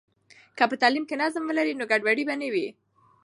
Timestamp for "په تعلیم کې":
0.69-1.15